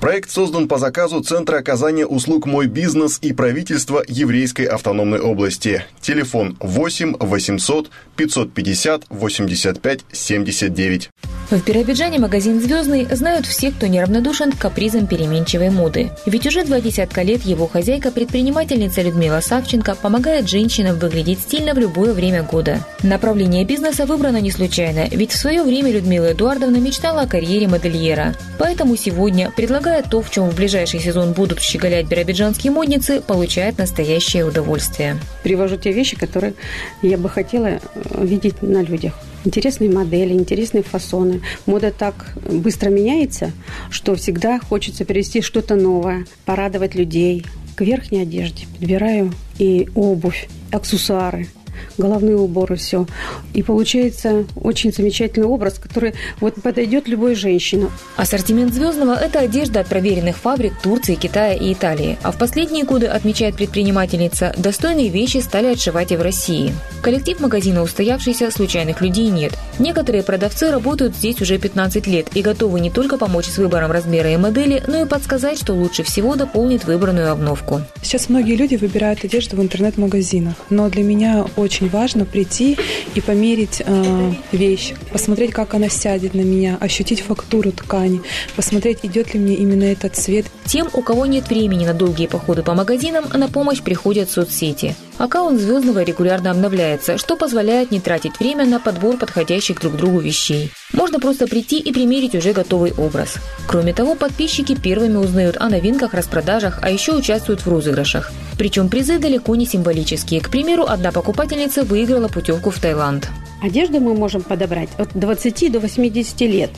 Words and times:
Проект 0.00 0.30
создан 0.30 0.66
по 0.66 0.78
заказу 0.78 1.20
Центра 1.20 1.58
оказания 1.58 2.06
услуг 2.06 2.46
«Мой 2.46 2.68
бизнес» 2.68 3.18
и 3.20 3.34
правительства 3.34 4.02
Еврейской 4.08 4.64
автономной 4.64 5.20
области. 5.20 5.84
Телефон 6.00 6.56
8 6.60 7.16
800 7.20 7.90
550 8.16 9.04
85 9.10 10.00
79. 10.10 11.10
В 11.50 11.66
Биробиджане 11.66 12.20
магазин 12.20 12.60
«Звездный» 12.60 13.08
знают 13.10 13.44
все, 13.44 13.72
кто 13.72 13.88
неравнодушен 13.88 14.52
к 14.52 14.58
капризам 14.58 15.08
переменчивой 15.08 15.70
моды. 15.70 16.12
Ведь 16.24 16.46
уже 16.46 16.62
два 16.64 16.80
десятка 16.80 17.22
лет 17.22 17.42
его 17.42 17.66
хозяйка, 17.66 18.12
предпринимательница 18.12 19.02
Людмила 19.02 19.40
Савченко, 19.40 19.96
помогает 19.96 20.48
женщинам 20.48 20.96
выглядеть 20.96 21.40
стильно 21.40 21.74
в 21.74 21.78
любое 21.78 22.12
время 22.12 22.44
года. 22.44 22.86
Направление 23.02 23.64
бизнеса 23.64 24.06
выбрано 24.06 24.40
не 24.40 24.52
случайно, 24.52 25.08
ведь 25.10 25.32
в 25.32 25.36
свое 25.36 25.64
время 25.64 25.90
Людмила 25.90 26.30
Эдуардовна 26.30 26.76
мечтала 26.76 27.22
о 27.22 27.26
карьере 27.26 27.66
модельера. 27.66 28.36
Поэтому 28.56 28.94
сегодня, 28.94 29.52
предлагая 29.56 30.04
то, 30.04 30.22
в 30.22 30.30
чем 30.30 30.50
в 30.50 30.54
ближайший 30.54 31.00
сезон 31.00 31.32
будут 31.32 31.60
щеголять 31.60 32.06
биробиджанские 32.06 32.72
модницы, 32.72 33.22
получает 33.22 33.76
настоящее 33.76 34.44
удовольствие. 34.44 35.18
Привожу 35.42 35.78
те 35.78 35.90
вещи, 35.90 36.16
которые 36.16 36.54
я 37.02 37.18
бы 37.18 37.28
хотела 37.28 37.80
видеть 38.14 38.62
на 38.62 38.82
людях 38.82 39.14
интересные 39.44 39.90
модели, 39.90 40.32
интересные 40.32 40.82
фасоны. 40.82 41.42
Мода 41.66 41.90
так 41.90 42.34
быстро 42.50 42.90
меняется, 42.90 43.52
что 43.90 44.14
всегда 44.14 44.58
хочется 44.60 45.04
перевести 45.04 45.42
что-то 45.42 45.76
новое, 45.76 46.26
порадовать 46.44 46.94
людей. 46.94 47.44
К 47.76 47.82
верхней 47.82 48.22
одежде 48.22 48.66
подбираю 48.78 49.32
и 49.58 49.88
обувь, 49.94 50.48
аксессуары– 50.70 51.48
головные 51.98 52.36
уборы, 52.36 52.76
все. 52.76 53.06
И 53.52 53.62
получается 53.62 54.44
очень 54.56 54.92
замечательный 54.92 55.46
образ, 55.46 55.78
который 55.78 56.14
вот 56.40 56.54
подойдет 56.62 57.08
любой 57.08 57.34
женщине. 57.34 57.90
Ассортимент 58.16 58.74
«Звездного»– 58.74 59.14
это 59.20 59.40
одежда 59.40 59.80
от 59.80 59.88
проверенных 59.88 60.36
фабрик 60.36 60.72
Турции, 60.82 61.14
Китая 61.14 61.54
и 61.54 61.72
Италии. 61.72 62.18
А 62.22 62.32
в 62.32 62.38
последние 62.38 62.84
годы, 62.84 63.06
отмечает 63.06 63.56
предпринимательница, 63.56 64.54
достойные 64.56 65.08
вещи 65.08 65.38
стали 65.38 65.66
отшивать 65.66 66.12
и 66.12 66.16
в 66.16 66.22
России. 66.22 66.72
Коллектив 67.02 67.40
магазина 67.40 67.82
устоявшийся, 67.82 68.50
случайных 68.50 69.00
людей 69.00 69.28
нет. 69.28 69.52
Некоторые 69.78 70.22
продавцы 70.22 70.70
работают 70.70 71.16
здесь 71.16 71.40
уже 71.40 71.58
15 71.58 72.06
лет 72.06 72.28
и 72.34 72.42
готовы 72.42 72.80
не 72.80 72.90
только 72.90 73.16
помочь 73.16 73.46
с 73.46 73.56
выбором 73.56 73.90
размера 73.90 74.30
и 74.32 74.36
модели, 74.36 74.82
но 74.86 75.02
и 75.02 75.06
подсказать, 75.06 75.58
что 75.58 75.72
лучше 75.72 76.02
всего 76.02 76.36
дополнит 76.36 76.84
выбранную 76.84 77.32
обновку. 77.32 77.80
Сейчас 78.02 78.28
многие 78.28 78.56
люди 78.56 78.76
выбирают 78.76 79.24
одежду 79.24 79.56
в 79.56 79.62
интернет-магазинах, 79.62 80.54
но 80.68 80.90
для 80.90 81.02
меня 81.02 81.46
очень 81.56 81.69
важно 81.78 82.24
прийти 82.24 82.76
и 83.14 83.20
померить 83.20 83.82
э, 83.84 84.32
вещь, 84.52 84.94
посмотреть, 85.12 85.52
как 85.52 85.74
она 85.74 85.88
сядет 85.88 86.34
на 86.34 86.40
меня, 86.40 86.76
ощутить 86.80 87.20
фактуру 87.20 87.72
ткани, 87.72 88.22
посмотреть, 88.56 88.98
идет 89.02 89.34
ли 89.34 89.40
мне 89.40 89.54
именно 89.54 89.84
этот 89.84 90.16
цвет. 90.16 90.46
Тем, 90.66 90.88
у 90.92 91.02
кого 91.02 91.26
нет 91.26 91.48
времени 91.48 91.86
на 91.86 91.94
долгие 91.94 92.26
походы 92.26 92.62
по 92.62 92.74
магазинам, 92.74 93.24
на 93.32 93.48
помощь 93.48 93.80
приходят 93.80 94.30
соцсети. 94.30 94.94
Аккаунт 95.18 95.60
Звездного 95.60 96.02
регулярно 96.02 96.50
обновляется, 96.50 97.18
что 97.18 97.36
позволяет 97.36 97.90
не 97.90 98.00
тратить 98.00 98.40
время 98.40 98.64
на 98.64 98.80
подбор 98.80 99.18
подходящих 99.18 99.78
друг 99.80 99.96
другу 99.96 100.18
вещей. 100.20 100.72
Можно 100.94 101.20
просто 101.20 101.46
прийти 101.46 101.78
и 101.78 101.92
примерить 101.92 102.34
уже 102.34 102.52
готовый 102.52 102.92
образ. 102.96 103.34
Кроме 103.66 103.92
того, 103.92 104.14
подписчики 104.14 104.74
первыми 104.74 105.16
узнают 105.16 105.56
о 105.58 105.68
новинках, 105.68 106.14
распродажах, 106.14 106.78
а 106.82 106.90
еще 106.90 107.14
участвуют 107.14 107.60
в 107.60 107.68
розыгрышах. 107.68 108.32
Причем 108.60 108.90
призы 108.90 109.18
далеко 109.18 109.56
не 109.56 109.64
символические. 109.64 110.42
К 110.42 110.50
примеру, 110.50 110.84
одна 110.86 111.12
покупательница 111.12 111.82
выиграла 111.82 112.28
путевку 112.28 112.68
в 112.68 112.78
Таиланд. 112.78 113.26
Одежду 113.62 114.00
мы 114.00 114.12
можем 114.12 114.42
подобрать 114.42 114.90
от 114.98 115.08
20 115.14 115.72
до 115.72 115.80
80 115.80 116.40
лет. 116.42 116.70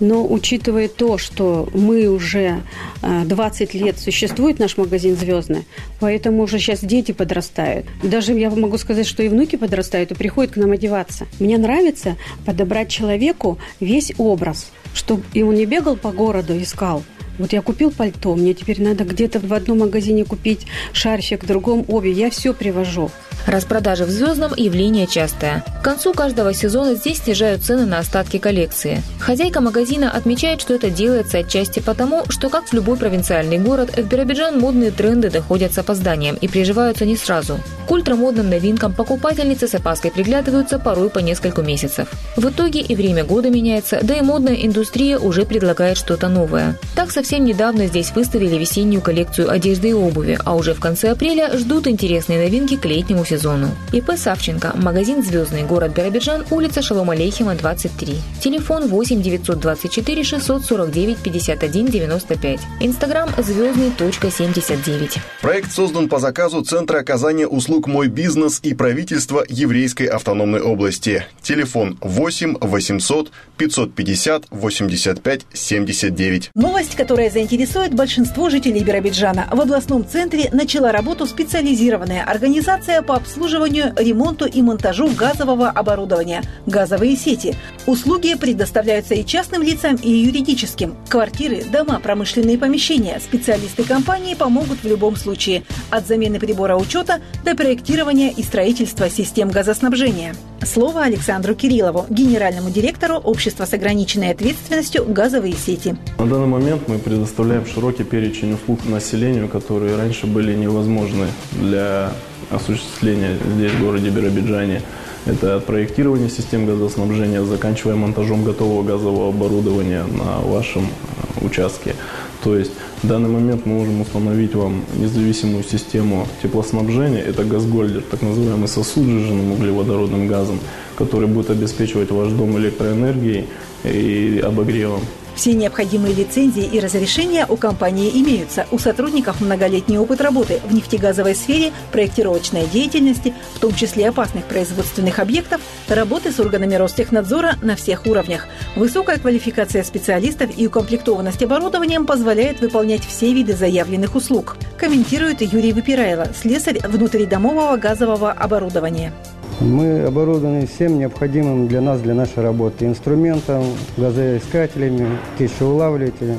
Но 0.00 0.26
учитывая 0.26 0.88
то, 0.88 1.18
что 1.18 1.68
мы 1.74 2.08
уже 2.08 2.62
20 3.02 3.74
э, 3.74 3.78
лет 3.78 3.98
существует 3.98 4.58
наш 4.58 4.78
магазин 4.78 5.16
«Звездный», 5.16 5.66
поэтому 6.00 6.44
уже 6.44 6.58
сейчас 6.58 6.80
дети 6.80 7.12
подрастают. 7.12 7.84
Даже 8.02 8.32
я 8.32 8.48
могу 8.48 8.78
сказать, 8.78 9.06
что 9.06 9.22
и 9.22 9.28
внуки 9.28 9.56
подрастают 9.56 10.12
и 10.12 10.14
приходят 10.14 10.54
к 10.54 10.56
нам 10.56 10.72
одеваться. 10.72 11.26
Мне 11.40 11.58
нравится 11.58 12.16
подобрать 12.46 12.88
человеку 12.88 13.58
весь 13.80 14.14
образ, 14.16 14.70
чтобы 14.94 15.24
и 15.34 15.42
он 15.42 15.56
не 15.56 15.66
бегал 15.66 15.96
по 15.96 16.10
городу, 16.10 16.58
искал, 16.58 17.02
вот 17.38 17.52
я 17.52 17.62
купил 17.62 17.90
пальто, 17.90 18.34
мне 18.34 18.54
теперь 18.54 18.82
надо 18.82 19.04
где-то 19.04 19.40
в 19.40 19.52
одном 19.52 19.78
магазине 19.78 20.24
купить 20.24 20.66
шарфик, 20.92 21.44
в 21.44 21.46
другом 21.46 21.84
обе. 21.88 22.10
Я 22.10 22.30
все 22.30 22.52
привожу. 22.52 23.10
Распродажи 23.46 24.04
в 24.04 24.10
«Звездном»– 24.10 24.52
явление 24.56 25.06
частое. 25.06 25.64
К 25.80 25.82
концу 25.82 26.12
каждого 26.12 26.52
сезона 26.52 26.94
здесь 26.94 27.18
снижают 27.18 27.62
цены 27.62 27.86
на 27.86 27.98
остатки 27.98 28.38
коллекции. 28.38 29.02
Хозяйка 29.20 29.60
магазина 29.60 30.10
отмечает, 30.10 30.60
что 30.60 30.74
это 30.74 30.90
делается 30.90 31.38
отчасти 31.38 31.80
потому, 31.80 32.24
что, 32.28 32.50
как 32.50 32.66
в 32.66 32.72
любой 32.74 32.96
провинциальный 32.96 33.58
город, 33.58 33.96
в 33.96 34.02
Биробиджан 34.02 34.58
модные 34.58 34.90
тренды 34.90 35.30
доходят 35.30 35.72
с 35.72 35.78
опозданием 35.78 36.36
и 36.40 36.48
приживаются 36.48 37.06
не 37.06 37.16
сразу. 37.16 37.58
К 37.88 37.92
ультрамодным 37.92 38.50
новинкам 38.50 38.92
покупательницы 38.92 39.66
с 39.66 39.74
опаской 39.74 40.10
приглядываются 40.10 40.78
порой 40.78 41.08
по 41.08 41.20
несколько 41.20 41.62
месяцев. 41.62 42.10
В 42.36 42.46
итоге 42.50 42.82
и 42.82 42.94
время 42.94 43.24
года 43.24 43.48
меняется, 43.48 44.00
да 44.02 44.14
и 44.14 44.20
модная 44.20 44.56
индустрия 44.56 45.18
уже 45.18 45.46
предлагает 45.46 45.96
что-то 45.96 46.28
новое. 46.28 46.78
Так, 46.94 47.10
совсем 47.10 47.46
недавно 47.46 47.86
здесь 47.86 48.10
выставили 48.14 48.58
весеннюю 48.58 49.00
коллекцию 49.00 49.50
одежды 49.50 49.88
и 49.88 49.92
обуви, 49.94 50.38
а 50.44 50.54
уже 50.54 50.74
в 50.74 50.80
конце 50.80 51.12
апреля 51.12 51.56
ждут 51.56 51.86
интересные 51.86 52.38
новинки 52.38 52.76
к 52.76 52.84
летнему 52.84 53.24
сезону. 53.24 53.68
ИП 53.92 54.10
Савченко, 54.18 54.72
магазин 54.74 55.24
«Звездный», 55.24 55.62
город 55.62 55.92
Биробиджан, 55.96 56.44
улица 56.50 56.82
Шалома 56.82 57.14
Алейхима, 57.14 57.54
23. 57.54 58.18
Телефон 58.42 58.88
8 58.88 59.22
924 59.22 60.24
649 60.24 61.18
51 61.20 61.86
95. 61.86 62.60
Инстаграм 62.80 63.30
звездный.79. 63.38 65.18
Проект 65.40 65.72
создан 65.72 66.10
по 66.10 66.18
заказу 66.18 66.60
Центра 66.60 66.98
оказания 66.98 67.46
услуг 67.46 67.77
«Мой 67.86 68.08
бизнес» 68.08 68.60
и 68.62 68.74
правительства 68.74 69.44
Еврейской 69.48 70.04
автономной 70.06 70.60
области. 70.60 71.26
Телефон 71.42 71.98
8 72.00 72.56
800 72.60 73.30
550 73.56 74.44
85 74.50 75.46
79. 75.52 76.50
Новость, 76.54 76.94
которая 76.96 77.30
заинтересует 77.30 77.94
большинство 77.94 78.50
жителей 78.50 78.82
Биробиджана. 78.82 79.48
В 79.52 79.60
областном 79.60 80.06
центре 80.06 80.48
начала 80.52 80.92
работу 80.92 81.26
специализированная 81.26 82.24
организация 82.24 83.02
по 83.02 83.16
обслуживанию, 83.16 83.92
ремонту 83.96 84.46
и 84.46 84.62
монтажу 84.62 85.08
газового 85.08 85.68
оборудования 85.68 86.42
«Газовые 86.66 87.16
сети». 87.16 87.54
Услуги 87.86 88.34
предоставляются 88.34 89.14
и 89.14 89.24
частным 89.24 89.62
лицам, 89.62 89.96
и 89.96 90.10
юридическим. 90.10 90.96
Квартиры, 91.08 91.62
дома, 91.64 92.00
промышленные 92.00 92.58
помещения. 92.58 93.20
Специалисты 93.20 93.84
компании 93.84 94.34
помогут 94.34 94.78
в 94.82 94.86
любом 94.86 95.16
случае. 95.16 95.64
От 95.90 96.06
замены 96.06 96.38
прибора 96.38 96.76
учета 96.76 97.20
до 97.44 97.54
проектирования 97.68 98.30
и 98.30 98.42
строительства 98.42 99.10
систем 99.10 99.50
газоснабжения. 99.50 100.34
Слово 100.64 101.02
Александру 101.02 101.54
Кириллову, 101.54 102.06
генеральному 102.08 102.70
директору 102.70 103.16
общества 103.16 103.66
с 103.66 103.74
ограниченной 103.74 104.30
ответственностью 104.30 105.04
«Газовые 105.04 105.52
сети». 105.52 105.94
На 106.18 106.24
данный 106.24 106.46
момент 106.46 106.88
мы 106.88 106.98
предоставляем 106.98 107.66
широкий 107.66 108.04
перечень 108.04 108.54
услуг 108.54 108.80
населению, 108.86 109.48
которые 109.48 109.96
раньше 109.96 110.26
были 110.26 110.54
невозможны 110.54 111.26
для 111.52 112.12
осуществления 112.50 113.36
здесь, 113.54 113.72
в 113.72 113.84
городе 113.84 114.08
Биробиджане. 114.08 114.80
Это 115.26 115.56
от 115.56 115.66
проектирования 115.66 116.30
систем 116.30 116.64
газоснабжения, 116.64 117.42
заканчивая 117.42 117.96
монтажом 117.96 118.44
готового 118.44 118.82
газового 118.82 119.28
оборудования 119.28 120.04
на 120.04 120.38
вашем 120.38 120.86
э, 120.86 121.44
участке. 121.44 121.94
То 122.42 122.56
есть 122.56 122.72
в 123.02 123.06
данный 123.06 123.28
момент 123.28 123.64
мы 123.64 123.74
можем 123.74 124.00
установить 124.00 124.54
вам 124.54 124.84
независимую 124.96 125.62
систему 125.62 126.26
теплоснабжения. 126.42 127.22
Это 127.22 127.44
газгольдер, 127.44 128.02
так 128.02 128.22
называемый 128.22 128.68
сосуд 128.68 129.04
с 129.04 129.06
сжиженным 129.06 129.52
углеводородным 129.52 130.26
газом, 130.26 130.58
который 130.96 131.28
будет 131.28 131.50
обеспечивать 131.50 132.10
ваш 132.10 132.32
дом 132.32 132.58
электроэнергией 132.58 133.46
и 133.84 134.42
обогревом. 134.44 135.00
Все 135.38 135.54
необходимые 135.54 136.16
лицензии 136.16 136.64
и 136.64 136.80
разрешения 136.80 137.46
у 137.48 137.56
компании 137.56 138.10
имеются. 138.12 138.66
У 138.72 138.78
сотрудников 138.80 139.40
многолетний 139.40 139.96
опыт 139.96 140.20
работы 140.20 140.60
в 140.68 140.74
нефтегазовой 140.74 141.36
сфере, 141.36 141.70
проектировочной 141.92 142.66
деятельности, 142.66 143.32
в 143.54 143.60
том 143.60 143.72
числе 143.72 144.08
опасных 144.08 144.46
производственных 144.46 145.20
объектов, 145.20 145.60
работы 145.86 146.32
с 146.32 146.40
органами 146.40 146.74
Ростехнадзора 146.74 147.54
на 147.62 147.76
всех 147.76 148.04
уровнях. 148.06 148.48
Высокая 148.74 149.18
квалификация 149.18 149.84
специалистов 149.84 150.50
и 150.56 150.66
укомплектованность 150.66 151.44
оборудованием 151.44 152.04
позволяет 152.04 152.60
выполнять 152.60 153.06
все 153.06 153.32
виды 153.32 153.54
заявленных 153.54 154.16
услуг, 154.16 154.56
комментирует 154.76 155.40
Юрий 155.40 155.72
Выпираева, 155.72 156.32
слесарь 156.34 156.80
внутридомового 156.84 157.76
газового 157.76 158.32
оборудования. 158.32 159.12
Мы 159.60 160.02
оборудованы 160.02 160.66
всем 160.68 160.98
необходимым 160.98 161.66
для 161.66 161.80
нас, 161.80 162.00
для 162.00 162.14
нашей 162.14 162.44
работы. 162.44 162.86
Инструментом, 162.86 163.64
газоискателями, 163.96 165.18
кишеулавливателем 165.36 166.38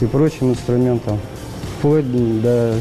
и 0.00 0.06
прочим 0.06 0.50
инструментом. 0.50 1.18
Вплоть 1.78 2.40
до 2.42 2.76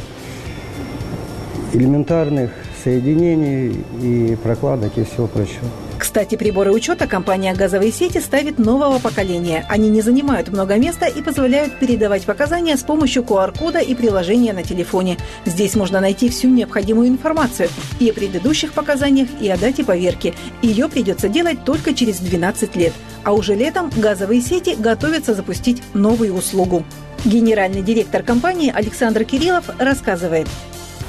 элементарных 1.74 2.52
соединений 2.84 3.84
и 4.00 4.38
прокладок 4.44 4.96
и 5.00 5.04
всего 5.06 5.26
прочего. 5.26 5.68
Кстати, 5.98 6.36
приборы 6.36 6.72
учета 6.72 7.08
компания 7.08 7.54
«Газовые 7.54 7.92
сети» 7.92 8.20
ставит 8.20 8.60
нового 8.60 9.00
поколения. 9.00 9.66
Они 9.70 9.90
не 9.90 10.02
занимают 10.02 10.50
много 10.50 10.76
места 10.76 11.08
и 11.08 11.22
позволяют 11.22 11.80
передавать 11.80 12.26
показания 12.26 12.76
с 12.78 12.84
помощью 12.84 13.24
QR-кода 13.24 13.80
и 13.80 13.96
приложения 13.96 14.54
на 14.54 14.64
телефоне. 14.64 15.18
Здесь 15.46 15.76
можно 15.76 16.00
найти 16.02 16.30
всю 16.30 16.50
необходимую 16.50 17.08
информацию 17.08 17.70
и 18.00 18.10
о 18.10 18.14
предыдущих 18.14 18.74
показаниях, 18.74 19.30
и 19.40 19.50
о 19.50 19.58
дате 19.58 19.84
поверки. 19.84 20.34
Ее 20.62 20.90
придется 20.90 21.30
делать 21.30 21.64
только 21.64 21.94
через 21.94 22.20
12 22.20 22.76
лет. 22.76 22.94
А 23.24 23.34
уже 23.34 23.56
летом 23.56 23.90
газовые 23.96 24.42
сети 24.42 24.76
готовятся 24.78 25.34
запустить 25.34 25.82
новую 25.94 26.36
услугу. 26.36 26.84
Генеральный 27.26 27.82
директор 27.82 28.22
компании 28.22 28.72
Александр 28.76 29.24
Кириллов 29.24 29.66
рассказывает. 29.80 30.48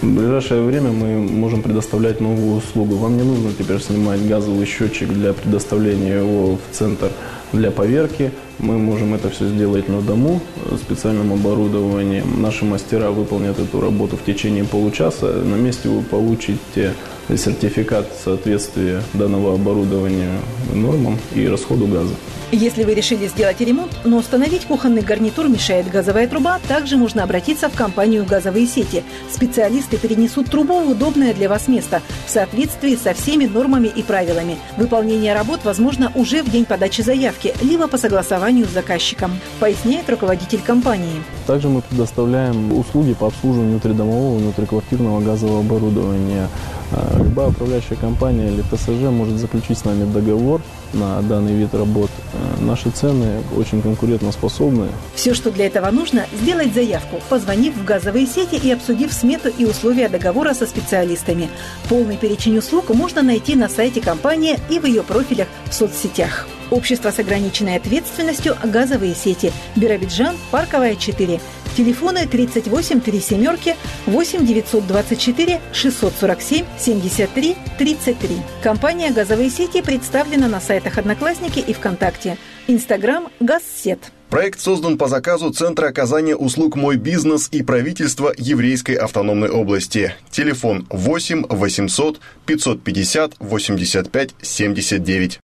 В 0.02 0.06
ближайшее 0.06 0.62
время 0.62 0.90
мы 0.90 1.18
можем 1.18 1.62
предоставлять 1.62 2.20
новую 2.20 2.56
услугу. 2.56 2.96
Вам 2.96 3.16
не 3.16 3.22
нужно 3.22 3.52
теперь 3.52 3.80
снимать 3.80 4.26
газовый 4.26 4.66
счетчик 4.66 5.08
для 5.08 5.32
предоставления 5.32 6.18
его 6.18 6.56
в 6.56 6.60
центр 6.72 7.10
для 7.54 7.70
поверки. 7.70 8.32
Мы 8.58 8.78
можем 8.78 9.14
это 9.14 9.30
все 9.30 9.48
сделать 9.48 9.88
на 9.88 10.00
дому 10.00 10.40
специальным 10.76 11.32
оборудованием. 11.32 12.40
Наши 12.40 12.64
мастера 12.64 13.10
выполнят 13.10 13.58
эту 13.58 13.80
работу 13.80 14.16
в 14.16 14.24
течение 14.24 14.64
получаса. 14.64 15.26
На 15.26 15.56
месте 15.56 15.88
вы 15.88 16.02
получите 16.02 16.94
сертификат 17.28 18.06
соответствия 18.22 19.02
данного 19.12 19.54
оборудования 19.54 20.30
нормам 20.72 21.18
и 21.34 21.46
расходу 21.48 21.86
газа. 21.86 22.14
Если 22.52 22.84
вы 22.84 22.94
решили 22.94 23.26
сделать 23.26 23.60
ремонт, 23.60 23.90
но 24.04 24.16
установить 24.16 24.66
кухонный 24.66 25.02
гарнитур 25.02 25.48
мешает 25.48 25.90
газовая 25.90 26.28
труба, 26.28 26.60
также 26.68 26.96
можно 26.96 27.24
обратиться 27.24 27.68
в 27.68 27.74
компанию 27.74 28.24
«Газовые 28.24 28.66
сети». 28.68 29.02
Специалисты 29.28 29.96
перенесут 29.96 30.50
трубу 30.50 30.78
в 30.80 30.90
удобное 30.90 31.34
для 31.34 31.48
вас 31.48 31.66
место 31.66 32.00
в 32.26 32.30
соответствии 32.30 32.94
со 32.94 33.12
всеми 33.12 33.46
нормами 33.46 33.88
и 33.88 34.04
правилами. 34.04 34.56
Выполнение 34.76 35.34
работ 35.34 35.60
возможно 35.64 36.12
уже 36.14 36.44
в 36.44 36.50
день 36.50 36.64
подачи 36.64 37.00
заявки, 37.00 37.43
либо 37.60 37.88
по 37.88 37.98
согласованию 37.98 38.66
с 38.66 38.70
заказчиком, 38.70 39.32
поясняет 39.60 40.08
руководитель 40.08 40.60
компании. 40.60 41.22
Также 41.46 41.68
мы 41.68 41.82
предоставляем 41.82 42.72
услуги 42.72 43.14
по 43.14 43.26
обслуживанию 43.26 43.72
внутридомового, 43.72 44.38
внутриквартирного 44.38 45.20
газового 45.20 45.60
оборудования. 45.60 46.48
А, 46.92 47.18
любая 47.18 47.48
управляющая 47.48 47.96
компания 47.96 48.48
или 48.48 48.62
ТСЖ 48.62 49.10
может 49.10 49.38
заключить 49.38 49.78
с 49.78 49.84
нами 49.84 50.10
договор 50.12 50.60
на 50.92 51.20
данный 51.22 51.54
вид 51.54 51.74
работ. 51.74 52.10
Э, 52.32 52.62
наши 52.62 52.90
цены 52.90 53.42
очень 53.56 53.82
конкурентоспособны. 53.82 54.88
Все, 55.14 55.34
что 55.34 55.50
для 55.50 55.66
этого 55.66 55.90
нужно, 55.90 56.26
сделать 56.40 56.72
заявку, 56.72 57.20
позвонив 57.28 57.74
в 57.76 57.84
газовые 57.84 58.26
сети 58.26 58.54
и 58.56 58.70
обсудив 58.70 59.12
смету 59.12 59.48
и 59.48 59.64
условия 59.64 60.08
договора 60.08 60.54
со 60.54 60.66
специалистами. 60.66 61.48
Полный 61.88 62.16
перечень 62.16 62.58
услуг 62.58 62.90
можно 62.90 63.22
найти 63.22 63.56
на 63.56 63.68
сайте 63.68 64.00
компании 64.00 64.58
и 64.70 64.78
в 64.78 64.86
ее 64.86 65.02
профилях 65.02 65.48
в 65.66 65.74
соцсетях. 65.74 66.46
Общество 66.74 67.12
с 67.12 67.20
ограниченной 67.20 67.76
ответственностью 67.76 68.56
«Газовые 68.64 69.14
сети». 69.14 69.52
Биробиджан, 69.76 70.34
Парковая, 70.50 70.96
4. 70.96 71.40
Телефоны 71.76 72.26
38 72.26 73.00
3 73.00 73.20
семерки 73.20 73.76
8 74.06 74.44
924 74.44 75.60
647 75.72 76.66
73 76.76 77.56
33. 77.78 78.36
Компания 78.60 79.12
«Газовые 79.12 79.50
сети» 79.50 79.82
представлена 79.82 80.48
на 80.48 80.60
сайтах 80.60 80.98
«Одноклассники» 80.98 81.60
и 81.60 81.72
ВКонтакте. 81.72 82.38
Инстаграм 82.66 83.28
«Газсет». 83.38 84.00
Проект 84.28 84.58
создан 84.58 84.98
по 84.98 85.06
заказу 85.06 85.50
Центра 85.52 85.86
оказания 85.86 86.34
услуг 86.34 86.74
«Мой 86.74 86.96
бизнес» 86.96 87.48
и 87.52 87.62
правительства 87.62 88.34
Еврейской 88.36 88.96
автономной 88.96 89.48
области. 89.48 90.12
Телефон 90.28 90.88
8 90.90 91.44
800 91.48 92.18
550 92.46 93.34
85 93.38 94.34
79. 94.42 95.43